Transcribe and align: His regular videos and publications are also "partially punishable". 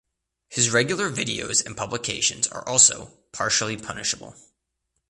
His 0.49 0.71
regular 0.71 1.11
videos 1.11 1.63
and 1.63 1.77
publications 1.77 2.47
are 2.47 2.67
also 2.67 3.19
"partially 3.31 3.77
punishable". 3.77 4.35